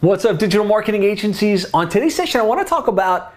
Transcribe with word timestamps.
What's 0.00 0.26
up, 0.26 0.36
digital 0.36 0.66
marketing 0.66 1.04
agencies? 1.04 1.72
On 1.72 1.88
today's 1.88 2.14
session, 2.14 2.38
I 2.38 2.44
want 2.44 2.60
to 2.60 2.68
talk 2.68 2.86
about 2.86 3.32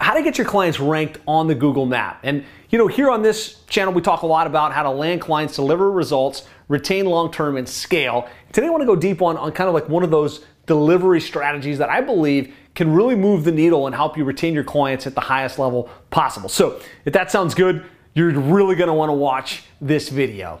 how 0.00 0.14
to 0.14 0.24
get 0.24 0.38
your 0.38 0.44
clients 0.44 0.80
ranked 0.80 1.18
on 1.24 1.46
the 1.46 1.54
Google 1.54 1.86
map. 1.86 2.18
And 2.24 2.44
you 2.68 2.78
know, 2.78 2.88
here 2.88 3.08
on 3.08 3.22
this 3.22 3.62
channel, 3.68 3.92
we 3.94 4.02
talk 4.02 4.22
a 4.22 4.26
lot 4.26 4.48
about 4.48 4.72
how 4.72 4.82
to 4.82 4.90
land 4.90 5.20
clients, 5.20 5.54
deliver 5.54 5.88
results, 5.88 6.48
retain 6.66 7.06
long 7.06 7.30
term, 7.30 7.56
and 7.56 7.68
scale. 7.68 8.28
Today, 8.52 8.66
I 8.66 8.70
want 8.70 8.82
to 8.82 8.86
go 8.86 8.96
deep 8.96 9.22
on, 9.22 9.36
on 9.36 9.52
kind 9.52 9.68
of 9.68 9.74
like 9.74 9.88
one 9.88 10.02
of 10.02 10.10
those 10.10 10.44
delivery 10.66 11.20
strategies 11.20 11.78
that 11.78 11.90
I 11.90 12.00
believe 12.00 12.52
can 12.74 12.92
really 12.92 13.14
move 13.14 13.44
the 13.44 13.52
needle 13.52 13.86
and 13.86 13.94
help 13.94 14.18
you 14.18 14.24
retain 14.24 14.52
your 14.52 14.64
clients 14.64 15.06
at 15.06 15.14
the 15.14 15.20
highest 15.20 15.60
level 15.60 15.88
possible. 16.10 16.48
So, 16.48 16.80
if 17.04 17.12
that 17.12 17.30
sounds 17.30 17.54
good, 17.54 17.86
you're 18.14 18.32
really 18.32 18.74
going 18.74 18.88
to 18.88 18.94
want 18.94 19.10
to 19.10 19.14
watch 19.14 19.62
this 19.80 20.08
video. 20.08 20.60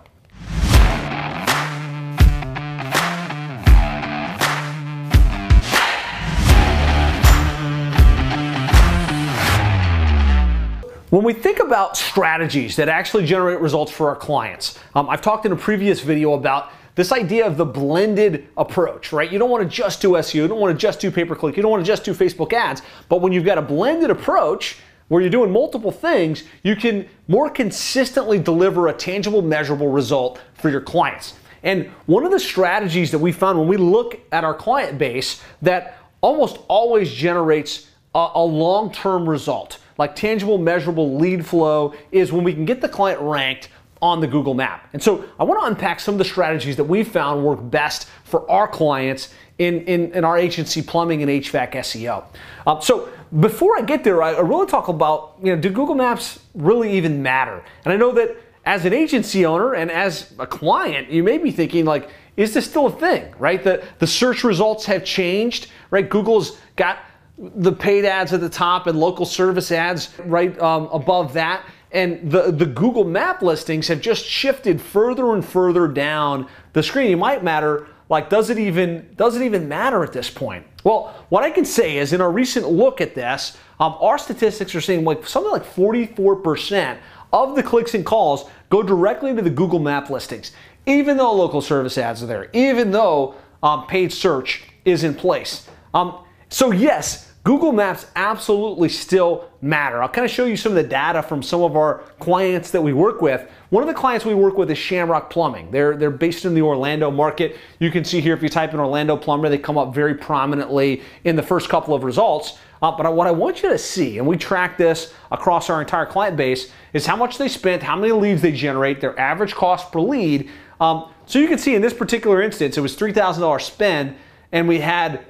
When 11.10 11.24
we 11.24 11.32
think 11.32 11.58
about 11.58 11.96
strategies 11.96 12.76
that 12.76 12.88
actually 12.88 13.26
generate 13.26 13.58
results 13.58 13.90
for 13.90 14.08
our 14.08 14.14
clients, 14.14 14.78
um, 14.94 15.10
I've 15.10 15.20
talked 15.20 15.44
in 15.44 15.50
a 15.50 15.56
previous 15.56 15.98
video 15.98 16.34
about 16.34 16.70
this 16.94 17.10
idea 17.10 17.44
of 17.44 17.56
the 17.56 17.64
blended 17.64 18.46
approach, 18.56 19.12
right? 19.12 19.28
You 19.30 19.40
don't 19.40 19.50
want 19.50 19.64
to 19.64 19.68
just 19.68 20.00
do 20.00 20.10
SEO, 20.10 20.34
you 20.34 20.46
don't 20.46 20.60
want 20.60 20.72
to 20.72 20.80
just 20.80 21.00
do 21.00 21.10
pay 21.10 21.24
per 21.24 21.34
click, 21.34 21.56
you 21.56 21.62
don't 21.64 21.70
want 21.72 21.84
to 21.84 21.86
just 21.86 22.04
do 22.04 22.14
Facebook 22.14 22.52
ads, 22.52 22.82
but 23.08 23.20
when 23.20 23.32
you've 23.32 23.44
got 23.44 23.58
a 23.58 23.62
blended 23.62 24.10
approach, 24.10 24.78
where 25.08 25.20
you're 25.20 25.30
doing 25.30 25.50
multiple 25.50 25.90
things, 25.90 26.44
you 26.62 26.76
can 26.76 27.08
more 27.26 27.50
consistently 27.50 28.38
deliver 28.38 28.86
a 28.86 28.92
tangible, 28.92 29.42
measurable 29.42 29.88
result 29.88 30.40
for 30.54 30.70
your 30.70 30.80
clients. 30.80 31.34
And 31.64 31.88
one 32.06 32.24
of 32.24 32.30
the 32.30 32.38
strategies 32.38 33.10
that 33.10 33.18
we 33.18 33.32
found 33.32 33.58
when 33.58 33.66
we 33.66 33.76
look 33.76 34.20
at 34.30 34.44
our 34.44 34.54
client 34.54 34.96
base 34.96 35.42
that 35.62 35.98
almost 36.20 36.58
always 36.68 37.12
generates 37.12 37.90
a, 38.14 38.28
a 38.36 38.44
long 38.44 38.92
term 38.92 39.28
result 39.28 39.80
like 40.00 40.16
tangible, 40.16 40.56
measurable 40.56 41.18
lead 41.18 41.44
flow 41.44 41.92
is 42.10 42.32
when 42.32 42.42
we 42.42 42.54
can 42.54 42.64
get 42.64 42.80
the 42.80 42.88
client 42.88 43.20
ranked 43.20 43.68
on 44.00 44.18
the 44.18 44.26
Google 44.26 44.54
map. 44.54 44.88
And 44.94 45.02
so 45.02 45.26
I 45.38 45.44
want 45.44 45.60
to 45.60 45.66
unpack 45.66 46.00
some 46.00 46.14
of 46.14 46.18
the 46.18 46.24
strategies 46.24 46.76
that 46.76 46.84
we 46.84 47.04
found 47.04 47.44
work 47.44 47.58
best 47.70 48.08
for 48.24 48.50
our 48.50 48.66
clients 48.66 49.34
in, 49.58 49.82
in, 49.82 50.10
in 50.12 50.24
our 50.24 50.38
agency 50.38 50.80
plumbing 50.80 51.20
and 51.20 51.30
HVAC 51.30 51.72
SEO. 51.72 52.24
Um, 52.66 52.80
so 52.80 53.10
before 53.40 53.76
I 53.76 53.82
get 53.82 54.02
there, 54.02 54.22
I, 54.22 54.32
I 54.32 54.40
really 54.40 54.66
talk 54.66 54.88
about, 54.88 55.34
you 55.42 55.54
know, 55.54 55.60
do 55.60 55.68
Google 55.68 55.94
Maps 55.94 56.40
really 56.54 56.92
even 56.96 57.22
matter? 57.22 57.62
And 57.84 57.92
I 57.92 57.98
know 57.98 58.10
that 58.12 58.38
as 58.64 58.86
an 58.86 58.94
agency 58.94 59.44
owner 59.44 59.74
and 59.74 59.90
as 59.90 60.32
a 60.38 60.46
client, 60.46 61.10
you 61.10 61.22
may 61.22 61.36
be 61.36 61.50
thinking 61.50 61.84
like, 61.84 62.08
is 62.38 62.54
this 62.54 62.64
still 62.64 62.86
a 62.86 62.90
thing, 62.90 63.34
right? 63.38 63.62
The, 63.62 63.84
the 63.98 64.06
search 64.06 64.44
results 64.44 64.86
have 64.86 65.04
changed, 65.04 65.66
right? 65.90 66.08
Google's 66.08 66.58
got 66.76 67.00
the 67.40 67.72
paid 67.72 68.04
ads 68.04 68.32
at 68.32 68.40
the 68.40 68.48
top 68.48 68.86
and 68.86 69.00
local 69.00 69.24
service 69.24 69.72
ads 69.72 70.10
right 70.24 70.58
um, 70.60 70.88
above 70.92 71.32
that. 71.32 71.64
And 71.92 72.30
the, 72.30 72.52
the 72.52 72.66
Google 72.66 73.04
map 73.04 73.42
listings 73.42 73.88
have 73.88 74.00
just 74.00 74.24
shifted 74.24 74.80
further 74.80 75.34
and 75.34 75.44
further 75.44 75.88
down 75.88 76.46
the 76.72 76.82
screen. 76.82 77.10
It 77.10 77.16
might 77.16 77.42
matter, 77.42 77.88
like, 78.08 78.28
does 78.28 78.50
it 78.50 78.58
even 78.58 79.08
does 79.16 79.36
it 79.36 79.42
even 79.42 79.68
matter 79.68 80.04
at 80.04 80.12
this 80.12 80.30
point? 80.30 80.66
Well, 80.84 81.24
what 81.30 81.42
I 81.42 81.50
can 81.50 81.64
say 81.64 81.96
is 81.96 82.12
in 82.12 82.20
our 82.20 82.30
recent 82.30 82.68
look 82.68 83.00
at 83.00 83.14
this, 83.14 83.56
um, 83.80 83.96
our 84.00 84.18
statistics 84.18 84.74
are 84.74 84.80
saying 84.80 85.04
like 85.04 85.26
something 85.26 85.50
like 85.50 85.64
44% 85.64 86.98
of 87.32 87.56
the 87.56 87.62
clicks 87.62 87.94
and 87.94 88.04
calls 88.04 88.48
go 88.68 88.82
directly 88.82 89.34
to 89.34 89.42
the 89.42 89.50
Google 89.50 89.78
map 89.78 90.10
listings, 90.10 90.52
even 90.86 91.16
though 91.16 91.32
local 91.32 91.60
service 91.60 91.98
ads 91.98 92.22
are 92.22 92.26
there, 92.26 92.50
even 92.52 92.90
though 92.90 93.34
um, 93.62 93.86
paid 93.86 94.12
search 94.12 94.64
is 94.84 95.02
in 95.02 95.14
place. 95.14 95.68
Um, 95.92 96.24
so 96.50 96.72
yes, 96.72 97.29
Google 97.42 97.72
Maps 97.72 98.06
absolutely 98.16 98.90
still 98.90 99.48
matter. 99.62 100.02
I'll 100.02 100.10
kind 100.10 100.26
of 100.26 100.30
show 100.30 100.44
you 100.44 100.58
some 100.58 100.72
of 100.72 100.76
the 100.76 100.88
data 100.88 101.22
from 101.22 101.42
some 101.42 101.62
of 101.62 101.74
our 101.74 102.00
clients 102.18 102.70
that 102.72 102.82
we 102.82 102.92
work 102.92 103.22
with. 103.22 103.48
One 103.70 103.82
of 103.82 103.88
the 103.88 103.94
clients 103.94 104.26
we 104.26 104.34
work 104.34 104.58
with 104.58 104.70
is 104.70 104.76
Shamrock 104.76 105.30
Plumbing. 105.30 105.70
They're, 105.70 105.96
they're 105.96 106.10
based 106.10 106.44
in 106.44 106.52
the 106.52 106.60
Orlando 106.60 107.10
market. 107.10 107.56
You 107.78 107.90
can 107.90 108.04
see 108.04 108.20
here 108.20 108.34
if 108.34 108.42
you 108.42 108.50
type 108.50 108.74
in 108.74 108.80
Orlando 108.80 109.16
Plumber, 109.16 109.48
they 109.48 109.56
come 109.56 109.78
up 109.78 109.94
very 109.94 110.14
prominently 110.14 111.02
in 111.24 111.34
the 111.34 111.42
first 111.42 111.70
couple 111.70 111.94
of 111.94 112.04
results. 112.04 112.58
Uh, 112.82 112.94
but 112.94 113.14
what 113.14 113.26
I 113.26 113.30
want 113.30 113.62
you 113.62 113.70
to 113.70 113.78
see, 113.78 114.18
and 114.18 114.26
we 114.26 114.36
track 114.36 114.76
this 114.76 115.14
across 115.30 115.70
our 115.70 115.80
entire 115.80 116.06
client 116.06 116.36
base, 116.36 116.70
is 116.92 117.06
how 117.06 117.16
much 117.16 117.38
they 117.38 117.48
spent, 117.48 117.82
how 117.82 117.96
many 117.96 118.12
leads 118.12 118.42
they 118.42 118.52
generate, 118.52 119.00
their 119.00 119.18
average 119.18 119.54
cost 119.54 119.92
per 119.92 120.00
lead. 120.00 120.50
Um, 120.78 121.10
so 121.24 121.38
you 121.38 121.48
can 121.48 121.58
see 121.58 121.74
in 121.74 121.80
this 121.80 121.94
particular 121.94 122.42
instance, 122.42 122.76
it 122.76 122.80
was 122.82 122.96
$3,000 122.96 123.60
spend, 123.62 124.16
and 124.52 124.68
we 124.68 124.80
had 124.80 125.24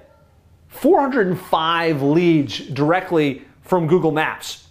405 0.71 2.03
leads 2.03 2.59
directly 2.69 3.45
from 3.63 3.87
Google 3.87 4.13
Maps. 4.13 4.69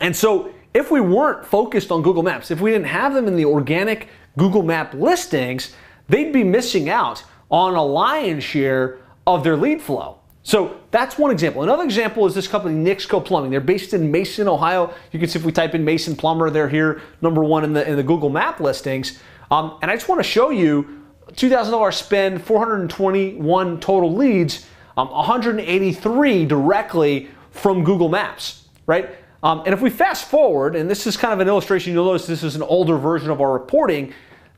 And 0.00 0.14
so 0.14 0.52
if 0.74 0.90
we 0.90 1.00
weren't 1.00 1.44
focused 1.44 1.92
on 1.92 2.02
Google 2.02 2.22
Maps, 2.22 2.50
if 2.50 2.60
we 2.60 2.70
didn't 2.70 2.86
have 2.86 3.14
them 3.14 3.26
in 3.28 3.36
the 3.36 3.44
organic 3.44 4.08
Google 4.36 4.62
Map 4.62 4.94
listings, 4.94 5.74
they'd 6.08 6.32
be 6.32 6.44
missing 6.44 6.88
out 6.88 7.22
on 7.50 7.74
a 7.74 7.84
lion's 7.84 8.44
share 8.44 8.98
of 9.26 9.44
their 9.44 9.56
lead 9.56 9.82
flow. 9.82 10.18
So 10.42 10.80
that's 10.90 11.18
one 11.18 11.30
example. 11.30 11.62
Another 11.62 11.84
example 11.84 12.26
is 12.26 12.34
this 12.34 12.48
company, 12.48 12.74
Nixco 12.74 13.22
Plumbing. 13.22 13.50
They're 13.50 13.60
based 13.60 13.92
in 13.92 14.10
Mason, 14.10 14.48
Ohio. 14.48 14.94
You 15.12 15.20
can 15.20 15.28
see 15.28 15.38
if 15.38 15.44
we 15.44 15.52
type 15.52 15.74
in 15.74 15.84
Mason 15.84 16.16
Plumber, 16.16 16.50
they're 16.50 16.68
here, 16.68 17.02
number 17.20 17.44
one 17.44 17.62
in 17.62 17.72
the, 17.74 17.88
in 17.88 17.96
the 17.96 18.02
Google 18.02 18.30
Map 18.30 18.58
listings. 18.58 19.20
Um, 19.50 19.78
and 19.82 19.90
I 19.90 19.94
just 19.94 20.08
want 20.08 20.18
to 20.20 20.28
show 20.28 20.50
you 20.50 21.04
$2,000 21.32 21.92
spend, 21.92 22.42
421 22.42 23.80
total 23.80 24.14
leads 24.14 24.66
um, 25.00 25.10
183 25.10 26.44
directly 26.44 27.30
from 27.52 27.84
Google 27.84 28.08
Maps, 28.08 28.68
right? 28.86 29.10
Um, 29.42 29.62
and 29.64 29.72
if 29.72 29.80
we 29.80 29.88
fast 29.88 30.28
forward, 30.28 30.76
and 30.76 30.90
this 30.90 31.06
is 31.06 31.16
kind 31.16 31.32
of 31.32 31.40
an 31.40 31.48
illustration, 31.48 31.94
you'll 31.94 32.04
notice 32.04 32.26
this 32.26 32.42
is 32.42 32.54
an 32.54 32.62
older 32.62 32.98
version 32.98 33.30
of 33.30 33.40
our 33.40 33.52
reporting. 33.52 34.12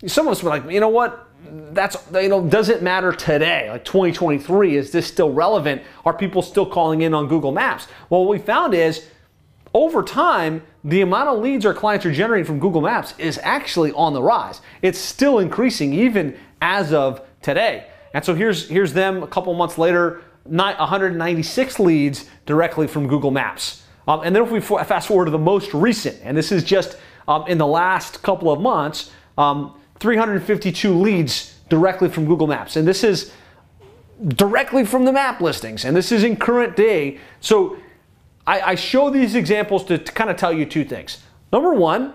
Some 0.07 0.27
of 0.27 0.33
us 0.33 0.43
were 0.43 0.51
like, 0.51 0.69
you 0.69 0.81
know 0.81 0.89
what? 0.89 1.29
That's 1.73 1.97
you 2.13 2.29
know, 2.29 2.45
does 2.45 2.69
it 2.69 2.83
matter 2.83 3.13
today? 3.13 3.71
Like 3.71 3.85
2023, 3.85 4.77
is 4.77 4.91
this 4.91 5.07
still 5.07 5.33
relevant? 5.33 5.83
Are 6.05 6.13
people 6.13 6.43
still 6.43 6.67
calling 6.67 7.03
in 7.03 7.15
on 7.15 7.29
Google 7.29 7.53
Maps? 7.53 7.87
Well, 8.11 8.25
what 8.25 8.31
we 8.31 8.39
found 8.39 8.75
is 8.75 9.07
over 9.75 10.03
time, 10.03 10.63
the 10.83 11.03
amount 11.03 11.29
of 11.29 11.39
leads 11.39 11.65
our 11.65 11.75
clients 11.75 12.05
are 12.05 12.13
generating 12.13 12.45
from 12.45 12.59
Google 12.59 12.81
Maps 12.81 13.15
is 13.17 13.39
actually 13.43 13.93
on 13.93 14.13
the 14.13 14.23
rise. 14.23 14.61
It's 14.83 14.99
still 14.99 15.39
increasing 15.39 15.93
even 15.93 16.37
as 16.61 16.93
of 16.93 17.23
today. 17.43 17.87
And 18.15 18.25
so 18.25 18.35
here's, 18.35 18.69
here's 18.69 18.93
them 18.93 19.23
a 19.23 19.27
couple 19.27 19.55
months 19.55 19.79
later, 19.79 20.23
196 20.45 21.79
leads 21.81 22.29
directly 22.47 22.87
from 22.87 23.07
Google 23.09 23.31
Maps. 23.31 23.83
Um, 24.09 24.23
and 24.25 24.35
then 24.35 24.43
if 24.43 24.51
we 24.51 24.61
fast 24.61 25.09
forward 25.09 25.27
to 25.27 25.31
the 25.31 25.39
most 25.39 25.73
recent, 25.73 26.19
and 26.23 26.37
this 26.37 26.51
is 26.51 26.65
just 26.65 26.97
um, 27.29 27.45
in 27.47 27.59
the 27.59 27.67
last 27.67 28.23
couple 28.23 28.51
of 28.51 28.61
months, 28.61 29.13
um, 29.39 29.79
352 30.01 30.93
leads 30.93 31.59
directly 31.69 32.09
from 32.09 32.27
Google 32.27 32.47
Maps. 32.47 32.77
And 32.77 32.87
this 32.87 33.05
is 33.05 33.33
directly 34.27 34.85
from 34.85 35.05
the 35.05 35.13
map 35.13 35.41
listings, 35.41 35.85
and 35.85 35.97
this 35.97 36.13
is 36.13 36.25
in 36.25 36.37
current 36.37 36.77
day. 36.77 37.19
So 37.41 37.77
I, 38.47 38.61
I 38.61 38.75
show 38.75 39.11
these 39.11 39.35
examples 39.35 39.85
to, 39.87 39.99
to 39.99 40.13
kind 40.13 40.31
of 40.31 40.37
tell 40.37 40.53
you 40.53 40.67
two 40.67 40.85
things. 40.85 41.23
Number 41.53 41.73
one, 41.73 42.15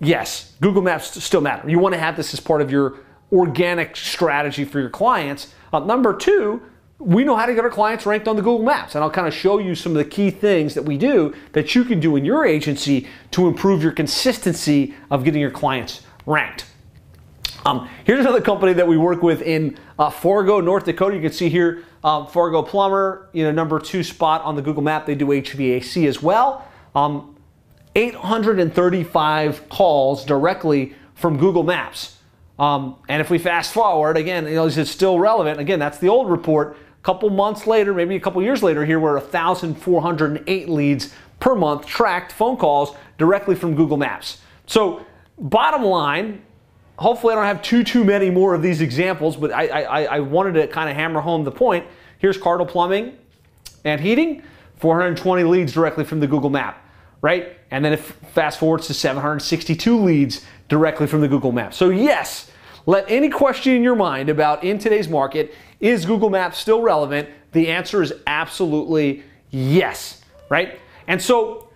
yes, 0.00 0.54
Google 0.60 0.82
Maps 0.82 1.22
still 1.22 1.40
matter. 1.40 1.68
You 1.68 1.78
want 1.78 1.94
to 1.94 2.00
have 2.00 2.16
this 2.16 2.34
as 2.34 2.40
part 2.40 2.60
of 2.60 2.70
your 2.70 2.98
organic 3.32 3.96
strategy 3.96 4.64
for 4.64 4.80
your 4.80 4.90
clients. 4.90 5.54
Uh, 5.72 5.78
number 5.80 6.14
two, 6.14 6.60
we 7.04 7.24
know 7.24 7.36
how 7.36 7.46
to 7.46 7.54
get 7.54 7.64
our 7.64 7.70
clients 7.70 8.06
ranked 8.06 8.28
on 8.28 8.36
the 8.36 8.42
Google 8.42 8.64
Maps. 8.64 8.94
And 8.94 9.02
I'll 9.02 9.10
kind 9.10 9.26
of 9.26 9.34
show 9.34 9.58
you 9.58 9.74
some 9.74 9.92
of 9.92 9.98
the 9.98 10.04
key 10.04 10.30
things 10.30 10.74
that 10.74 10.84
we 10.84 10.96
do 10.96 11.34
that 11.52 11.74
you 11.74 11.84
can 11.84 12.00
do 12.00 12.16
in 12.16 12.24
your 12.24 12.46
agency 12.46 13.08
to 13.32 13.48
improve 13.48 13.82
your 13.82 13.92
consistency 13.92 14.94
of 15.10 15.24
getting 15.24 15.40
your 15.40 15.50
clients 15.50 16.02
ranked. 16.26 16.66
Um, 17.64 17.88
here's 18.04 18.20
another 18.20 18.40
company 18.40 18.72
that 18.72 18.86
we 18.86 18.96
work 18.96 19.22
with 19.22 19.42
in 19.42 19.78
uh, 19.98 20.10
Fargo, 20.10 20.60
North 20.60 20.84
Dakota. 20.84 21.14
You 21.14 21.22
can 21.22 21.32
see 21.32 21.48
here 21.48 21.84
um, 22.02 22.26
Fargo 22.26 22.62
Plumber, 22.62 23.28
you 23.32 23.44
know, 23.44 23.52
number 23.52 23.78
two 23.78 24.02
spot 24.02 24.42
on 24.42 24.56
the 24.56 24.62
Google 24.62 24.82
map. 24.82 25.06
They 25.06 25.14
do 25.14 25.26
HVAC 25.26 26.06
as 26.06 26.22
well. 26.22 26.66
Um, 26.94 27.36
835 27.94 29.68
calls 29.68 30.24
directly 30.24 30.94
from 31.14 31.36
Google 31.38 31.62
Maps. 31.62 32.18
Um, 32.58 32.96
and 33.08 33.20
if 33.20 33.30
we 33.30 33.38
fast 33.38 33.72
forward, 33.72 34.16
again, 34.16 34.46
you 34.46 34.54
know, 34.54 34.66
is 34.66 34.78
it 34.78 34.86
still 34.86 35.18
relevant? 35.18 35.60
Again, 35.60 35.78
that's 35.78 35.98
the 35.98 36.08
old 36.08 36.30
report. 36.30 36.76
Couple 37.02 37.30
months 37.30 37.66
later, 37.66 37.92
maybe 37.92 38.14
a 38.14 38.20
couple 38.20 38.40
years 38.42 38.62
later, 38.62 38.84
here 38.84 39.00
we're 39.00 39.18
1,408 39.18 40.68
leads 40.68 41.12
per 41.40 41.56
month 41.56 41.84
tracked 41.84 42.30
phone 42.30 42.56
calls 42.56 42.94
directly 43.18 43.56
from 43.56 43.74
Google 43.74 43.96
Maps. 43.96 44.40
So, 44.66 45.04
bottom 45.36 45.82
line, 45.82 46.42
hopefully 46.96 47.32
I 47.32 47.36
don't 47.36 47.46
have 47.46 47.60
too 47.60 47.82
too 47.82 48.04
many 48.04 48.30
more 48.30 48.54
of 48.54 48.62
these 48.62 48.80
examples, 48.80 49.36
but 49.36 49.50
I 49.52 49.66
I, 49.66 50.04
I 50.04 50.20
wanted 50.20 50.52
to 50.52 50.68
kind 50.68 50.88
of 50.88 50.94
hammer 50.94 51.20
home 51.20 51.42
the 51.42 51.50
point. 51.50 51.84
Here's 52.18 52.38
Cardinal 52.38 52.66
Plumbing 52.66 53.18
and 53.84 54.00
Heating, 54.00 54.44
420 54.76 55.42
leads 55.42 55.72
directly 55.72 56.04
from 56.04 56.20
the 56.20 56.28
Google 56.28 56.50
Map, 56.50 56.86
right? 57.20 57.58
And 57.72 57.84
then 57.84 57.92
if 57.92 58.12
fast 58.32 58.60
forwards 58.60 58.86
to 58.86 58.94
762 58.94 59.98
leads 59.98 60.46
directly 60.68 61.08
from 61.08 61.20
the 61.20 61.28
Google 61.28 61.50
Map. 61.50 61.74
So 61.74 61.90
yes, 61.90 62.51
let 62.86 63.10
any 63.10 63.28
question 63.28 63.74
in 63.74 63.82
your 63.82 63.94
mind 63.94 64.28
about 64.28 64.64
in 64.64 64.78
today's 64.78 65.08
market 65.08 65.54
Is 65.80 66.04
Google 66.04 66.30
Maps 66.30 66.58
still 66.58 66.82
relevant? 66.82 67.28
The 67.52 67.68
answer 67.68 68.02
is 68.02 68.12
absolutely 68.26 69.22
yes, 69.50 70.22
right? 70.48 70.80
And 71.06 71.20
so 71.20 71.68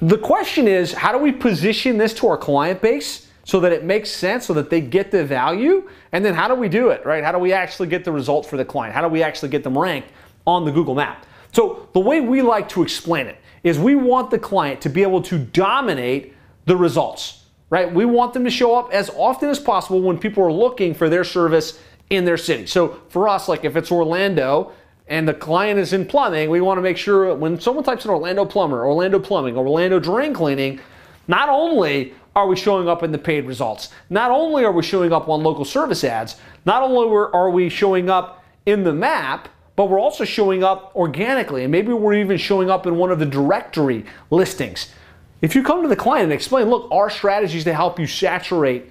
the 0.00 0.18
question 0.18 0.68
is 0.68 0.92
how 0.92 1.12
do 1.12 1.18
we 1.18 1.32
position 1.32 1.98
this 1.98 2.14
to 2.14 2.28
our 2.28 2.38
client 2.38 2.80
base 2.80 3.26
so 3.44 3.60
that 3.60 3.72
it 3.72 3.82
makes 3.82 4.10
sense, 4.10 4.46
so 4.46 4.52
that 4.54 4.70
they 4.70 4.80
get 4.80 5.10
the 5.10 5.24
value? 5.24 5.88
And 6.12 6.24
then 6.24 6.34
how 6.34 6.48
do 6.48 6.54
we 6.54 6.68
do 6.68 6.90
it, 6.90 7.04
right? 7.04 7.24
How 7.24 7.32
do 7.32 7.38
we 7.38 7.52
actually 7.52 7.88
get 7.88 8.04
the 8.04 8.12
results 8.12 8.48
for 8.48 8.56
the 8.56 8.64
client? 8.64 8.94
How 8.94 9.02
do 9.02 9.08
we 9.08 9.22
actually 9.22 9.48
get 9.48 9.64
them 9.64 9.76
ranked 9.76 10.10
on 10.46 10.64
the 10.64 10.70
Google 10.70 10.94
map? 10.94 11.26
So 11.52 11.88
the 11.94 12.00
way 12.00 12.20
we 12.20 12.42
like 12.42 12.68
to 12.70 12.82
explain 12.82 13.26
it 13.26 13.38
is 13.64 13.78
we 13.78 13.94
want 13.94 14.30
the 14.30 14.38
client 14.38 14.80
to 14.82 14.88
be 14.88 15.02
able 15.02 15.22
to 15.22 15.38
dominate 15.38 16.34
the 16.66 16.76
results, 16.76 17.37
right? 17.70 17.92
We 17.92 18.04
want 18.04 18.32
them 18.32 18.44
to 18.44 18.50
show 18.50 18.74
up 18.76 18.92
as 18.92 19.10
often 19.10 19.48
as 19.48 19.58
possible 19.58 20.00
when 20.00 20.18
people 20.18 20.42
are 20.44 20.52
looking 20.52 20.94
for 20.94 21.08
their 21.08 21.24
service 21.24 21.78
in 22.10 22.24
their 22.24 22.36
city. 22.36 22.66
So 22.66 23.00
for 23.08 23.28
us, 23.28 23.48
like 23.48 23.64
if 23.64 23.76
it's 23.76 23.92
Orlando 23.92 24.72
and 25.06 25.28
the 25.28 25.34
client 25.34 25.78
is 25.78 25.92
in 25.92 26.06
plumbing, 26.06 26.50
we 26.50 26.60
want 26.60 26.78
to 26.78 26.82
make 26.82 26.96
sure 26.96 27.34
when 27.34 27.60
someone 27.60 27.84
types 27.84 28.04
in 28.04 28.10
Orlando 28.10 28.44
plumber, 28.44 28.86
Orlando 28.86 29.18
plumbing, 29.18 29.56
Orlando 29.56 29.98
drain 29.98 30.32
cleaning, 30.32 30.80
not 31.26 31.48
only 31.48 32.14
are 32.34 32.46
we 32.46 32.56
showing 32.56 32.88
up 32.88 33.02
in 33.02 33.12
the 33.12 33.18
paid 33.18 33.44
results, 33.44 33.90
not 34.08 34.30
only 34.30 34.64
are 34.64 34.72
we 34.72 34.82
showing 34.82 35.12
up 35.12 35.28
on 35.28 35.42
local 35.42 35.64
service 35.64 36.04
ads, 36.04 36.36
not 36.64 36.82
only 36.82 37.08
are 37.32 37.50
we 37.50 37.68
showing 37.68 38.08
up 38.08 38.44
in 38.64 38.84
the 38.84 38.92
map, 38.92 39.48
but 39.76 39.86
we're 39.86 40.00
also 40.00 40.24
showing 40.24 40.64
up 40.64 40.92
organically. 40.96 41.62
And 41.62 41.72
maybe 41.72 41.92
we're 41.92 42.14
even 42.14 42.36
showing 42.36 42.68
up 42.70 42.86
in 42.86 42.96
one 42.96 43.10
of 43.10 43.18
the 43.18 43.26
directory 43.26 44.04
listings. 44.30 44.92
If 45.40 45.54
you 45.54 45.62
come 45.62 45.82
to 45.82 45.88
the 45.88 45.96
client 45.96 46.24
and 46.24 46.32
explain, 46.32 46.68
look, 46.68 46.90
our 46.90 47.10
strategy 47.10 47.58
is 47.58 47.64
to 47.64 47.74
help 47.74 47.98
you 47.98 48.06
saturate 48.06 48.90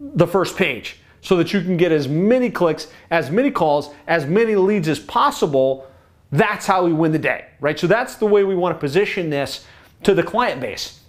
the 0.00 0.26
first 0.26 0.56
page 0.56 0.96
so 1.20 1.36
that 1.36 1.52
you 1.52 1.60
can 1.60 1.76
get 1.76 1.92
as 1.92 2.08
many 2.08 2.50
clicks, 2.50 2.88
as 3.10 3.30
many 3.30 3.50
calls, 3.50 3.90
as 4.06 4.26
many 4.26 4.56
leads 4.56 4.88
as 4.88 4.98
possible, 4.98 5.86
that's 6.32 6.66
how 6.66 6.84
we 6.84 6.92
win 6.92 7.12
the 7.12 7.18
day, 7.18 7.46
right? 7.60 7.78
So 7.78 7.86
that's 7.86 8.16
the 8.16 8.26
way 8.26 8.44
we 8.44 8.54
want 8.54 8.74
to 8.74 8.80
position 8.80 9.30
this 9.30 9.64
to 10.02 10.14
the 10.14 10.22
client 10.22 10.60
base. 10.60 11.00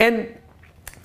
And 0.00 0.36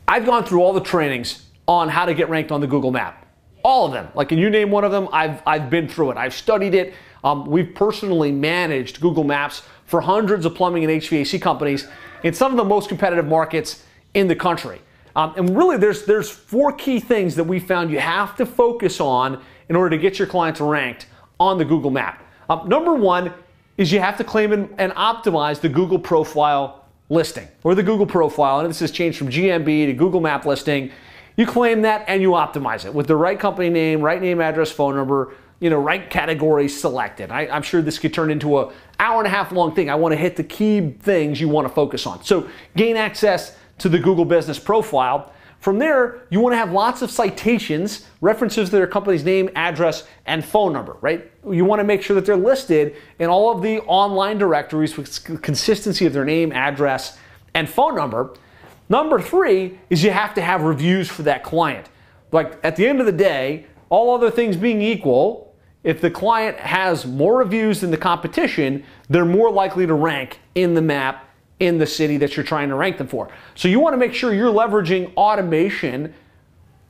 I've 0.07 0.25
gone 0.25 0.43
through 0.43 0.61
all 0.61 0.73
the 0.73 0.81
trainings 0.81 1.45
on 1.67 1.87
how 1.87 2.05
to 2.05 2.13
get 2.13 2.29
ranked 2.29 2.51
on 2.51 2.59
the 2.59 2.67
Google 2.67 2.91
map. 2.91 3.25
All 3.63 3.85
of 3.85 3.93
them. 3.93 4.07
Like, 4.15 4.31
and 4.31 4.41
you 4.41 4.49
name 4.49 4.71
one 4.71 4.83
of 4.83 4.91
them, 4.91 5.07
I've, 5.13 5.41
I've 5.45 5.69
been 5.69 5.87
through 5.87 6.11
it. 6.11 6.17
I've 6.17 6.33
studied 6.33 6.73
it. 6.73 6.93
Um, 7.23 7.45
we've 7.45 7.73
personally 7.75 8.31
managed 8.31 8.99
Google 8.99 9.23
Maps 9.23 9.61
for 9.85 10.01
hundreds 10.01 10.45
of 10.45 10.55
plumbing 10.55 10.83
and 10.83 11.01
HVAC 11.01 11.41
companies 11.41 11.87
in 12.23 12.33
some 12.33 12.51
of 12.51 12.57
the 12.57 12.63
most 12.63 12.89
competitive 12.89 13.25
markets 13.25 13.83
in 14.13 14.27
the 14.27 14.35
country. 14.35 14.81
Um, 15.15 15.33
and 15.35 15.57
really, 15.57 15.77
there's, 15.77 16.05
there's 16.05 16.29
four 16.29 16.71
key 16.71 16.99
things 16.99 17.35
that 17.35 17.43
we 17.43 17.59
found 17.59 17.91
you 17.91 17.99
have 17.99 18.35
to 18.37 18.45
focus 18.45 18.99
on 19.01 19.41
in 19.69 19.75
order 19.75 19.89
to 19.95 20.01
get 20.01 20.17
your 20.17 20.27
clients 20.27 20.61
ranked 20.61 21.07
on 21.39 21.57
the 21.57 21.65
Google 21.65 21.91
map. 21.91 22.23
Um, 22.49 22.67
number 22.67 22.93
one 22.93 23.33
is 23.77 23.91
you 23.91 23.99
have 23.99 24.17
to 24.17 24.23
claim 24.23 24.51
and, 24.51 24.73
and, 24.77 24.91
optimize 24.93 25.59
the 25.59 25.69
Google 25.69 25.97
profile 25.97 26.85
listing 27.09 27.47
or 27.63 27.73
the 27.75 27.83
Google 27.83 28.05
profile. 28.05 28.59
And 28.59 28.69
this 28.69 28.79
has 28.79 28.91
changed 28.91 29.17
from 29.17 29.29
GMB 29.29 29.87
to 29.87 29.93
Google 29.93 30.21
map 30.21 30.45
listing. 30.45 30.91
You 31.37 31.45
claim 31.45 31.81
that 31.81 32.05
and 32.07 32.21
you 32.21 32.31
optimize 32.31 32.85
it 32.85 32.93
with 32.93 33.07
the 33.07 33.15
right 33.15 33.39
company 33.39 33.69
name, 33.69 34.01
right 34.01 34.21
name, 34.21 34.39
address, 34.41 34.71
phone 34.71 34.95
number, 34.95 35.33
you 35.61 35.69
know, 35.69 35.77
right 35.77 36.09
category 36.09 36.67
selected. 36.67 37.31
I, 37.31 37.43
am 37.43 37.61
sure 37.61 37.81
this 37.81 37.99
could 37.99 38.13
turn 38.13 38.31
into 38.31 38.59
a 38.59 38.73
hour 38.99 39.19
and 39.19 39.27
a 39.27 39.29
half 39.29 39.51
long 39.51 39.73
thing. 39.73 39.89
I 39.89 39.95
want 39.95 40.11
to 40.11 40.17
hit 40.17 40.35
the 40.35 40.43
key 40.43 40.95
things 40.99 41.39
you 41.39 41.47
want 41.47 41.67
to 41.67 41.73
focus 41.73 42.05
on. 42.05 42.23
So 42.25 42.49
gain 42.75 42.97
access 42.97 43.55
to 43.77 43.87
the 43.87 43.99
Google 43.99 44.25
Business 44.25 44.59
Profile. 44.59 45.31
From 45.59 45.77
there, 45.77 46.23
you 46.31 46.39
want 46.39 46.53
to 46.53 46.57
have 46.57 46.71
lots 46.71 47.03
of 47.03 47.11
citations, 47.11 48.07
references 48.21 48.71
to 48.71 48.75
their 48.75 48.87
company's 48.87 49.23
name, 49.23 49.51
address, 49.55 50.07
and 50.25 50.43
phone 50.43 50.73
number, 50.73 50.97
right? 51.01 51.31
You 51.47 51.63
want 51.63 51.79
to 51.79 51.83
make 51.83 52.01
sure 52.01 52.15
that 52.15 52.25
they're 52.25 52.35
listed 52.35 52.95
in 53.19 53.29
all 53.29 53.55
of 53.55 53.61
the 53.61 53.81
online 53.81 54.39
directories 54.39 54.97
with 54.97 55.23
consistency 55.43 56.07
of 56.07 56.13
their 56.13 56.25
name, 56.25 56.51
address, 56.51 57.19
and 57.53 57.69
phone 57.69 57.93
number. 57.93 58.33
Number 58.89 59.21
three 59.21 59.79
is 59.91 60.03
you 60.03 60.09
have 60.09 60.33
to 60.33 60.41
have 60.41 60.63
reviews 60.63 61.07
for 61.07 61.21
that 61.23 61.43
client. 61.43 61.87
Like 62.31 62.59
at 62.63 62.75
the 62.75 62.87
end 62.87 62.99
of 62.99 63.05
the 63.05 63.11
day, 63.11 63.67
all 63.89 64.15
other 64.15 64.31
things 64.31 64.57
being 64.57 64.81
equal, 64.81 65.50
if 65.83 65.99
the 66.01 66.11
client 66.11 66.57
has 66.57 67.05
more 67.05 67.37
reviews 67.37 67.81
than 67.81 67.91
the 67.91 67.97
competition, 67.97 68.83
they're 69.09 69.25
more 69.25 69.51
likely 69.51 69.87
to 69.87 69.93
rank 69.93 70.39
in 70.55 70.73
the 70.73 70.81
map 70.81 71.27
in 71.59 71.77
the 71.77 71.87
city 71.87 72.17
that 72.17 72.35
you're 72.35 72.45
trying 72.45 72.69
to 72.69 72.75
rank 72.75 72.97
them 72.97 73.07
for. 73.07 73.29
So 73.55 73.67
you 73.67 73.79
want 73.79 73.93
to 73.93 73.97
make 73.97 74.13
sure 74.13 74.33
you're 74.33 74.51
leveraging 74.51 75.13
automation 75.15 76.13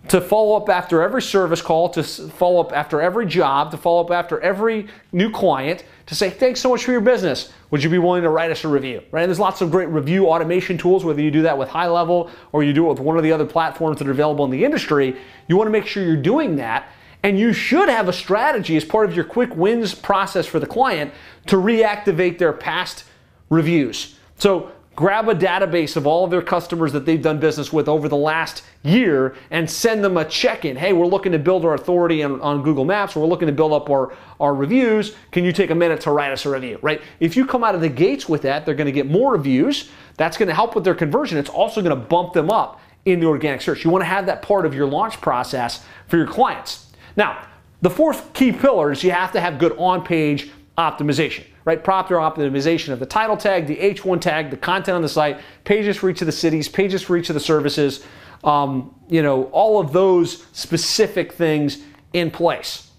to 0.07 0.19
follow 0.19 0.57
up 0.57 0.67
after 0.67 1.01
every 1.01 1.21
service 1.21 1.61
call, 1.61 1.87
to 1.89 2.01
follow 2.01 2.59
up 2.59 2.73
after 2.73 3.01
every 3.01 3.25
job, 3.25 3.69
to 3.71 3.77
follow 3.77 4.03
up 4.03 4.11
after 4.11 4.39
every 4.39 4.87
new 5.11 5.29
client, 5.29 5.85
to 6.07 6.15
say, 6.15 6.29
thanks 6.29 6.59
so 6.59 6.69
much 6.69 6.83
for 6.83 6.91
your 6.91 7.01
business. 7.01 7.53
Would 7.69 7.83
you 7.83 7.89
be 7.89 7.99
willing 7.99 8.23
to 8.23 8.29
write 8.29 8.49
us 8.49 8.63
a 8.63 8.67
review? 8.67 9.03
Right? 9.11 9.21
And 9.21 9.29
there's 9.29 9.39
lots 9.39 9.61
of 9.61 9.69
great 9.69 9.89
review 9.89 10.27
automation 10.27 10.77
tools, 10.77 11.05
whether 11.05 11.21
you 11.21 11.29
do 11.29 11.43
that 11.43 11.57
with 11.57 11.69
HighLevel 11.69 12.31
or 12.51 12.63
you 12.63 12.73
do 12.73 12.87
it 12.87 12.89
with 12.89 12.99
one 12.99 13.17
of 13.17 13.23
the 13.23 13.31
other 13.31 13.45
platforms 13.45 13.99
that 13.99 14.07
are 14.07 14.11
available 14.11 14.43
in 14.43 14.51
the 14.51 14.65
industry. 14.65 15.15
You 15.47 15.55
want 15.55 15.67
to 15.67 15.71
make 15.71 15.85
sure 15.85 16.03
you're 16.03 16.15
doing 16.15 16.55
that. 16.55 16.89
And 17.23 17.37
you 17.37 17.53
should 17.53 17.89
have 17.89 18.07
a 18.07 18.13
strategy 18.13 18.75
as 18.75 18.85
part 18.85 19.07
of 19.07 19.15
your 19.15 19.25
quick 19.25 19.55
wins 19.55 19.93
process 19.93 20.47
for 20.47 20.59
the 20.59 20.65
client 20.65 21.13
to 21.47 21.55
reactivate 21.55 22.39
their 22.39 22.53
past 22.53 23.03
reviews. 23.49 24.17
So 24.37 24.71
grab 24.95 25.29
a 25.29 25.35
database 25.35 25.95
of 25.95 26.07
all 26.07 26.25
of 26.25 26.31
their 26.31 26.41
customers 26.41 26.91
that 26.93 27.05
they've 27.05 27.21
done 27.21 27.39
business 27.39 27.71
with 27.71 27.87
over 27.87 28.09
the 28.09 28.17
last 28.17 28.63
year 28.83 29.35
and 29.51 29.69
send 29.69 30.03
them 30.03 30.17
a 30.17 30.25
check-in. 30.25 30.75
Hey, 30.75 30.93
we're 30.93 31.05
looking 31.05 31.31
to 31.31 31.39
build 31.39 31.63
our 31.63 31.75
authority 31.75 32.23
on, 32.23 32.41
on, 32.41 32.63
Google 32.63 32.85
Maps. 32.85 33.15
We're 33.15 33.25
looking 33.25 33.47
to 33.47 33.53
build 33.53 33.71
up 33.71 33.89
our, 33.89 34.13
our 34.39 34.55
reviews. 34.55 35.15
Can 35.31 35.43
you 35.43 35.51
take 35.51 35.69
a 35.69 35.75
minute 35.75 36.01
to 36.01 36.11
write 36.11 36.31
us 36.31 36.45
a 36.45 36.49
review, 36.49 36.79
right? 36.81 37.01
If 37.19 37.37
you 37.37 37.45
come 37.45 37.63
out 37.63 37.75
of 37.75 37.81
the 37.81 37.89
gates 37.89 38.27
with 38.27 38.41
that, 38.41 38.65
they're 38.65 38.75
going 38.75 38.87
to 38.87 38.91
get 38.91 39.09
more 39.09 39.33
reviews. 39.33 39.91
That's 40.17 40.37
going 40.37 40.49
to 40.49 40.55
help 40.55 40.73
with 40.75 40.83
their 40.83 40.95
conversion. 40.95 41.37
It's 41.37 41.49
also 41.49 41.81
going 41.81 41.95
to 41.95 42.07
bump 42.07 42.33
them 42.33 42.49
up 42.49 42.81
in 43.05 43.19
the 43.19 43.27
organic 43.27 43.61
search. 43.61 43.83
You 43.83 43.91
want 43.91 44.01
to 44.01 44.07
have 44.07 44.25
that 44.25 44.41
part 44.41 44.65
of 44.65 44.73
your 44.73 44.87
launch 44.87 45.21
process 45.21 45.83
for 46.07 46.17
your 46.17 46.27
clients. 46.27 46.90
Now, 47.15 47.47
the 47.81 47.89
fourth 47.89 48.33
key 48.33 48.51
pillar 48.51 48.91
is 48.91 49.03
you 49.03 49.11
have 49.11 49.31
to 49.31 49.41
have 49.41 49.57
good 49.57 49.75
on-page 49.77 50.49
optimization 50.77 51.45
right? 51.65 51.83
Proper 51.83 52.15
optimization 52.15 52.91
of 52.91 52.99
the 52.99 53.05
title 53.05 53.37
tag, 53.37 53.67
the 53.67 53.77
H1 53.77 54.21
tag, 54.21 54.49
the 54.49 54.57
content 54.57 54.95
on 54.95 55.01
the 55.01 55.09
site, 55.09 55.39
pages 55.63 55.97
for 55.97 56.09
each 56.09 56.21
of 56.21 56.25
the 56.25 56.31
cities, 56.31 56.67
pages 56.67 57.01
for 57.01 57.17
each 57.17 57.29
of 57.29 57.33
the 57.33 57.39
services, 57.39 58.03
um, 58.43 58.95
you 59.07 59.21
know, 59.21 59.45
all 59.45 59.79
of 59.79 59.93
those 59.93 60.45
specific 60.53 61.33
things 61.33 61.79
in 62.13 62.31
place. 62.31 62.89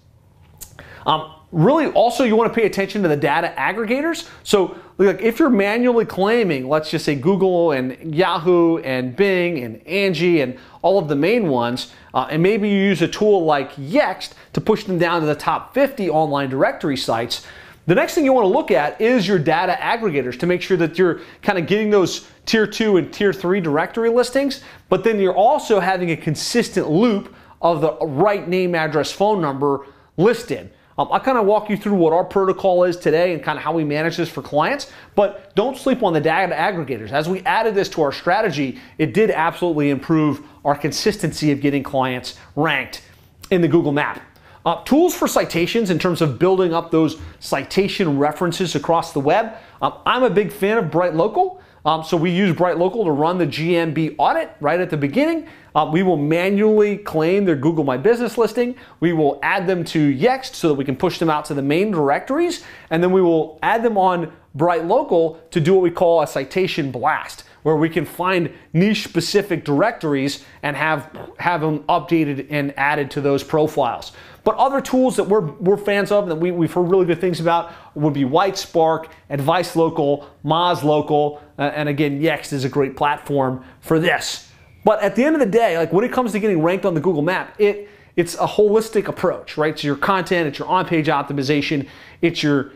Um, 1.05 1.33
really, 1.51 1.87
also, 1.87 2.23
you 2.23 2.35
want 2.35 2.53
to 2.53 2.57
pay 2.57 2.65
attention 2.65 3.03
to 3.03 3.09
the 3.09 3.17
data 3.17 3.53
aggregators. 3.57 4.29
So, 4.43 4.77
like, 4.97 5.21
if 5.21 5.39
you're 5.39 5.49
manually 5.49 6.05
claiming, 6.05 6.67
let's 6.69 6.89
just 6.89 7.05
say 7.05 7.15
Google 7.15 7.71
and 7.71 8.15
Yahoo 8.15 8.77
and 8.79 9.15
Bing 9.15 9.59
and 9.63 9.85
Angie 9.87 10.41
and 10.41 10.57
all 10.81 10.99
of 10.99 11.07
the 11.07 11.15
main 11.15 11.47
ones, 11.47 11.91
uh, 12.13 12.27
and 12.29 12.43
maybe 12.43 12.69
you 12.69 12.75
use 12.75 13.01
a 13.01 13.07
tool 13.07 13.43
like 13.45 13.73
Yext 13.75 14.33
to 14.53 14.61
push 14.61 14.83
them 14.83 14.99
down 14.99 15.21
to 15.21 15.27
the 15.27 15.35
top 15.35 15.73
50 15.73 16.09
online 16.09 16.49
directory 16.49 16.97
sites 16.97 17.45
the 17.85 17.95
next 17.95 18.15
thing 18.15 18.23
you 18.23 18.31
want 18.31 18.45
to 18.45 18.49
look 18.49 18.71
at 18.71 19.01
is 19.01 19.27
your 19.27 19.39
data 19.39 19.77
aggregators 19.79 20.39
to 20.39 20.45
make 20.45 20.61
sure 20.61 20.77
that 20.77 20.97
you're 20.97 21.19
kind 21.41 21.59
of 21.59 21.67
getting 21.67 21.89
those 21.89 22.27
tier 22.45 22.65
two 22.65 22.95
and 22.95 23.11
tier 23.11 23.33
three 23.33 23.59
directory 23.59 24.09
listings, 24.09 24.61
but 24.87 25.03
then 25.03 25.19
you're 25.19 25.35
also 25.35 25.81
having 25.81 26.11
a 26.11 26.15
consistent 26.17 26.89
loop 26.89 27.35
of 27.61 27.81
the 27.81 27.93
right 28.05 28.47
name, 28.47 28.73
address, 28.73 29.11
phone 29.11 29.41
number 29.41 29.85
listed. 30.15 30.71
Um, 30.97 31.09
I 31.11 31.19
kind 31.19 31.37
of 31.37 31.45
walk 31.45 31.69
you 31.69 31.77
through 31.77 31.95
what 31.95 32.13
our 32.13 32.23
protocol 32.23 32.83
is 32.83 32.97
today 32.97 33.33
and 33.33 33.41
kind 33.41 33.57
of 33.57 33.63
how 33.63 33.73
we 33.73 33.83
manage 33.83 34.17
this 34.17 34.29
for 34.29 34.41
clients, 34.41 34.91
but 35.15 35.55
don't 35.55 35.77
sleep 35.77 36.03
on 36.03 36.13
the 36.13 36.21
data 36.21 36.53
aggregators. 36.53 37.11
As 37.11 37.27
we 37.27 37.41
added 37.41 37.73
this 37.73 37.89
to 37.89 38.01
our 38.03 38.11
strategy, 38.11 38.79
it 38.97 39.13
did 39.13 39.31
absolutely 39.31 39.89
improve 39.89 40.41
our 40.63 40.75
consistency 40.75 41.51
of 41.51 41.61
getting 41.61 41.83
clients 41.83 42.37
ranked 42.55 43.01
in 43.49 43.61
the 43.61 43.67
Google 43.67 43.91
map. 43.91 44.21
Uh, 44.65 44.81
tools 44.83 45.13
for 45.13 45.27
citations 45.27 45.89
in 45.89 45.99
terms 45.99 46.21
of 46.21 46.39
building 46.39 46.73
up 46.73 46.89
those 46.89 47.17
citation 47.39 48.17
references 48.17 48.75
across 48.75 49.11
the 49.11 49.19
web. 49.19 49.53
Um, 49.81 49.93
I'm 50.05 50.23
a 50.23 50.29
big 50.29 50.53
fan 50.53 50.77
of 50.77 50.89
Bright 50.89 51.15
Local. 51.15 51.61
Um, 51.85 52.03
so 52.03 52.15
we 52.15 52.31
use 52.31 52.55
Bright 52.55 52.77
Local 52.77 53.03
to 53.03 53.11
run 53.11 53.37
the 53.37 53.47
GMB 53.47 54.15
audit 54.17 54.55
right 54.61 54.79
at 54.79 54.89
the 54.89 54.97
beginning. 54.97 55.47
Uh, 55.75 55.89
we 55.91 56.01
will 56.01 56.17
manually 56.17 56.97
claim 56.97 57.43
their 57.43 57.55
Google 57.55 57.83
My 57.83 57.97
Business 57.97 58.37
listing. 58.37 58.75
We 59.01 59.11
will 59.11 59.39
add 59.43 59.67
them 59.67 59.83
to 59.85 60.13
Yext 60.13 60.55
so 60.55 60.69
that 60.69 60.75
we 60.75 60.85
can 60.85 60.95
push 60.95 61.19
them 61.19 61.29
out 61.29 61.45
to 61.45 61.53
the 61.53 61.61
main 61.61 61.91
directories. 61.91 62.63
And 62.89 63.03
then 63.03 63.11
we 63.11 63.21
will 63.21 63.59
add 63.61 63.83
them 63.83 63.97
on 63.97 64.31
Bright 64.55 64.85
Local 64.85 65.41
to 65.51 65.59
do 65.59 65.73
what 65.73 65.83
we 65.83 65.91
call 65.91 66.21
a 66.21 66.27
citation 66.27 66.91
blast 66.91 67.43
where 67.63 67.75
we 67.75 67.89
can 67.89 68.05
find 68.05 68.51
niche 68.73 69.03
specific 69.03 69.65
directories 69.65 70.45
and 70.61 70.75
have, 70.75 71.09
have 71.39 71.61
them 71.61 71.79
updated 71.85 72.47
and 72.49 72.77
added 72.77 73.09
to 73.11 73.21
those 73.21 73.43
profiles. 73.43 74.11
But 74.43 74.55
other 74.55 74.81
tools 74.81 75.15
that 75.15 75.23
we're, 75.23 75.41
we're 75.41 75.77
fans 75.77 76.11
of 76.11 76.27
that 76.27 76.35
we, 76.35 76.51
we've 76.51 76.71
heard 76.71 76.89
really 76.89 77.05
good 77.05 77.21
things 77.21 77.39
about 77.39 77.71
would 77.95 78.13
be 78.13 78.25
White 78.25 78.55
WhiteSpark, 78.55 79.07
Advice 79.29 79.75
Local, 79.75 80.27
Moz 80.43 80.83
Local, 80.83 81.41
uh, 81.57 81.61
and 81.61 81.87
again, 81.87 82.19
Yext 82.19 82.51
is 82.51 82.65
a 82.65 82.69
great 82.69 82.97
platform 82.97 83.63
for 83.79 83.99
this. 83.99 84.49
But 84.83 85.01
at 85.01 85.15
the 85.15 85.23
end 85.23 85.35
of 85.35 85.39
the 85.39 85.45
day, 85.45 85.77
like 85.77 85.93
when 85.93 86.03
it 86.03 86.11
comes 86.11 86.33
to 86.33 86.39
getting 86.39 86.61
ranked 86.61 86.85
on 86.85 86.93
the 86.93 86.99
Google 86.99 87.21
map, 87.21 87.55
it 87.59 87.89
it's 88.15 88.35
a 88.35 88.45
holistic 88.45 89.07
approach, 89.07 89.57
right? 89.57 89.77
So 89.79 89.87
your 89.87 89.95
content, 89.95 90.47
it's 90.47 90.59
your 90.59 90.67
on-page 90.67 91.07
optimization, 91.07 91.87
it's 92.21 92.43
your 92.43 92.71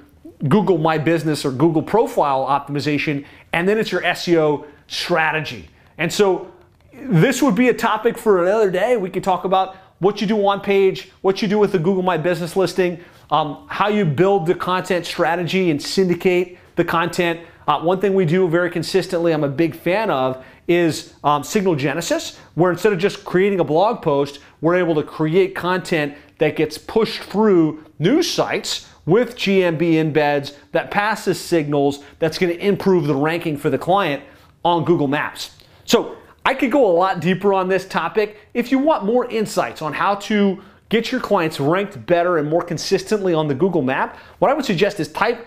Google 0.48 0.80
My 0.80 0.98
Business 0.98 1.46
or 1.46 1.52
Google 1.52 1.84
profile 1.84 2.46
optimization, 2.46 3.24
and 3.54 3.68
then 3.68 3.78
it's 3.78 3.92
your 3.92 4.02
SEO 4.02 4.66
strategy. 4.88 5.70
And 6.00 6.12
so 6.12 6.52
this 6.92 7.42
would 7.42 7.54
be 7.54 7.70
a 7.70 7.74
topic 7.74 8.18
for 8.18 8.42
another 8.44 8.72
day. 8.72 8.98
We 8.98 9.10
could 9.12 9.24
talk 9.24 9.46
about 9.46 9.76
what 10.00 10.22
you 10.22 10.27
do 10.27 10.46
on 10.46 10.62
page, 10.62 11.12
what 11.22 11.42
you 11.42 11.48
do 11.48 11.58
with 11.58 11.72
the 11.72 11.80
Google 11.80 12.04
My 12.04 12.18
Business 12.18 12.56
listing, 12.56 13.04
um, 13.32 13.66
how 13.70 13.88
you 13.88 14.06
build 14.06 14.46
the 14.46 14.56
content 14.56 15.06
strategy 15.06 15.72
and 15.72 15.82
syndicate 15.82 16.58
the 16.75 16.86
content. 16.86 17.42
Uh, 17.68 17.82
one 17.82 18.00
thing 18.00 18.13
we 18.13 18.25
do 18.25 18.48
very 18.48 18.70
consistently, 18.70 19.34
I'm 19.34 19.44
a 19.44 19.50
big 19.50 19.75
fan 19.75 20.10
of, 20.10 20.46
is 20.68 21.13
um, 21.24 21.44
Signal 21.44 21.75
Genesis, 21.75 22.38
where 22.56 22.72
instead 22.72 22.94
of 22.94 23.00
just 23.00 23.25
creating 23.25 23.60
a 23.60 23.63
blog 23.63 24.01
post, 24.01 24.39
we're 24.62 24.75
able 24.75 24.96
to 24.96 25.04
create 25.04 25.56
content 25.56 26.16
that 26.38 26.56
gets 26.56 26.77
pushed 26.77 27.22
through 27.24 27.84
news 28.00 28.30
sites 28.30 28.88
with 29.06 29.36
GMB 29.36 29.80
embeds 29.80 30.56
that 30.74 30.92
passes 30.92 31.39
signals 31.39 32.04
that's 32.20 32.38
going 32.38 32.56
to 32.56 32.66
improve 32.66 33.08
the 33.08 33.16
ranking 33.16 33.58
for 33.58 33.70
the 33.70 33.77
client 33.77 34.24
on 34.63 34.84
Google 34.84 35.08
Maps. 35.08 35.51
So 35.86 36.18
I 36.48 36.54
could 36.54 36.72
go 36.72 36.89
a 36.89 36.96
lot 36.96 37.20
deeper 37.20 37.54
on 37.54 37.68
this 37.68 37.86
topic. 37.86 38.38
If 38.54 38.72
you 38.72 38.80
want 38.80 39.04
more 39.04 39.30
insights 39.30 39.82
on 39.82 39.92
how 39.92 40.16
to 40.16 40.63
get 40.88 41.12
your 41.12 41.20
clients 41.20 41.60
ranked 41.60 42.06
better 42.06 42.38
and 42.38 42.50
more 42.50 42.62
consistently 42.62 43.34
on 43.34 43.50
the 43.50 43.54
Google 43.54 43.82
Map, 43.82 44.16
what 44.39 44.50
I 44.50 44.54
would 44.54 44.63
suggest 44.63 45.01
is 45.01 45.10
type 45.10 45.46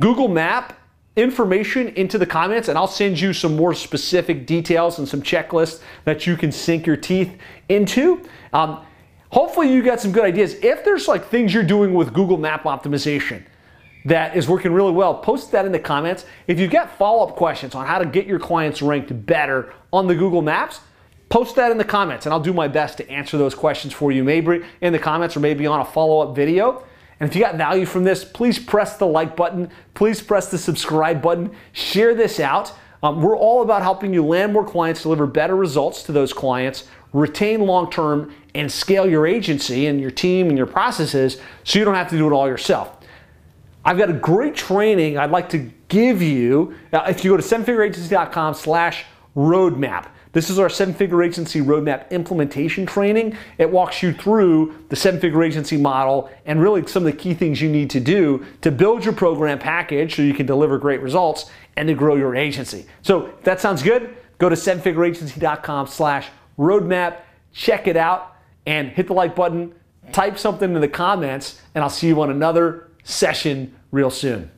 Google 0.00 0.26
Map 0.26 0.76
information 1.14 1.86
into 1.90 2.18
the 2.18 2.26
comments 2.26 2.66
and 2.66 2.76
I'll 2.76 2.88
send 2.88 3.20
you 3.20 3.32
some 3.32 3.54
more 3.54 3.74
specific 3.74 4.44
details 4.44 4.98
and 4.98 5.08
some 5.08 5.22
checklists 5.22 5.82
that 6.04 6.26
you 6.26 6.36
can 6.36 6.50
sink 6.50 6.84
your 6.84 6.96
teeth 6.96 7.38
into. 7.68 8.20
Um, 8.52 8.84
hopefully 9.28 9.72
you 9.72 9.84
got 9.84 10.00
some 10.00 10.10
good 10.10 10.24
ideas. 10.24 10.54
If 10.64 10.84
there's 10.84 11.06
like 11.06 11.26
things 11.26 11.54
you're 11.54 11.62
doing 11.62 11.94
with 11.94 12.12
Google 12.12 12.38
Map 12.38 12.64
optimization 12.64 13.44
that 14.04 14.36
is 14.36 14.48
working 14.48 14.72
really 14.72 14.92
well, 14.92 15.14
post 15.14 15.52
that 15.52 15.66
in 15.66 15.72
the 15.72 15.78
comments. 15.78 16.24
If 16.46 16.58
you've 16.58 16.70
got 16.70 16.96
follow-up 16.96 17.36
questions 17.36 17.74
on 17.74 17.86
how 17.86 17.98
to 17.98 18.06
get 18.06 18.26
your 18.26 18.38
clients 18.38 18.80
ranked 18.80 19.26
better 19.26 19.72
on 19.92 20.06
the 20.06 20.14
Google 20.14 20.42
Maps, 20.42 20.80
post 21.28 21.56
that 21.56 21.70
in 21.70 21.78
the 21.78 21.84
comments 21.84 22.26
and 22.26 22.32
I'll 22.32 22.40
do 22.40 22.52
my 22.52 22.68
best 22.68 22.98
to 22.98 23.10
answer 23.10 23.38
those 23.38 23.54
questions 23.54 23.92
for 23.92 24.10
you, 24.10 24.24
maybe 24.24 24.62
in 24.80 24.92
the 24.92 24.98
comments 24.98 25.36
or 25.36 25.40
maybe 25.40 25.66
on 25.66 25.80
a 25.80 25.84
follow-up 25.84 26.34
video. 26.34 26.84
And 27.20 27.28
if 27.28 27.36
you 27.36 27.42
got 27.42 27.56
value 27.56 27.84
from 27.84 28.04
this, 28.04 28.24
please 28.24 28.58
press 28.58 28.96
the 28.96 29.06
like 29.06 29.36
button. 29.36 29.70
Please 29.92 30.22
press 30.22 30.50
the 30.50 30.56
subscribe 30.56 31.20
button. 31.20 31.54
Share 31.72 32.14
this 32.14 32.40
out. 32.40 32.72
Um, 33.02 33.20
we're 33.22 33.36
all 33.36 33.62
about 33.62 33.82
helping 33.82 34.12
you 34.12 34.24
land 34.24 34.52
more 34.52 34.64
clients, 34.64 35.02
deliver 35.02 35.26
better 35.26 35.56
results 35.56 36.02
to 36.04 36.12
those 36.12 36.32
clients, 36.32 36.86
retain 37.12 37.60
long 37.60 37.90
term, 37.90 38.34
and 38.54 38.70
scale 38.70 39.08
your 39.08 39.26
agency 39.26 39.86
and 39.86 40.00
your 40.00 40.10
team 40.10 40.48
and 40.48 40.56
your 40.56 40.66
processes 40.66 41.38
so 41.64 41.78
you 41.78 41.84
don't 41.84 41.94
have 41.94 42.08
to 42.10 42.16
do 42.16 42.26
it 42.26 42.32
all 42.32 42.48
yourself. 42.48 42.99
I've 43.84 43.98
got 43.98 44.10
a 44.10 44.14
great 44.14 44.54
training 44.54 45.18
I'd 45.18 45.30
like 45.30 45.48
to 45.50 45.70
give 45.88 46.22
you. 46.22 46.74
Uh, 46.92 47.04
if 47.08 47.24
you 47.24 47.30
go 47.30 47.36
to 47.36 47.42
sevenfigureagency.com 47.42 48.54
slash 48.54 49.04
roadmap, 49.36 50.08
this 50.32 50.48
is 50.48 50.58
our 50.60 50.68
seven 50.68 50.94
figure 50.94 51.22
agency 51.22 51.60
roadmap 51.60 52.08
implementation 52.10 52.86
training. 52.86 53.36
It 53.58 53.68
walks 53.68 54.02
you 54.02 54.12
through 54.12 54.84
the 54.88 54.96
seven 54.96 55.20
figure 55.20 55.42
agency 55.42 55.76
model 55.76 56.30
and 56.46 56.60
really 56.60 56.86
some 56.86 57.04
of 57.04 57.12
the 57.12 57.18
key 57.18 57.34
things 57.34 57.60
you 57.60 57.68
need 57.68 57.90
to 57.90 58.00
do 58.00 58.46
to 58.60 58.70
build 58.70 59.04
your 59.04 59.14
program 59.14 59.58
package 59.58 60.14
so 60.14 60.22
you 60.22 60.34
can 60.34 60.46
deliver 60.46 60.78
great 60.78 61.00
results 61.00 61.50
and 61.76 61.88
to 61.88 61.94
grow 61.94 62.14
your 62.14 62.36
agency. 62.36 62.86
So 63.02 63.26
if 63.26 63.42
that 63.42 63.60
sounds 63.60 63.82
good, 63.82 64.16
go 64.38 64.48
to 64.48 64.54
sevenfigureagency.com 64.54 65.88
slash 65.88 66.28
roadmap, 66.58 67.22
check 67.52 67.88
it 67.88 67.96
out, 67.96 68.36
and 68.66 68.88
hit 68.88 69.08
the 69.08 69.14
like 69.14 69.34
button, 69.34 69.74
type 70.12 70.38
something 70.38 70.74
in 70.74 70.80
the 70.80 70.88
comments, 70.88 71.60
and 71.74 71.82
I'll 71.82 71.90
see 71.90 72.06
you 72.06 72.20
on 72.22 72.30
another 72.30 72.89
session 73.10 73.74
real 73.90 74.10
soon. 74.10 74.50